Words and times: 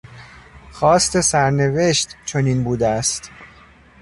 خواست 0.71 1.19
سرنوشت 1.21 2.15
چنین 2.25 2.63
بوده 2.63 2.87
است. 2.87 3.31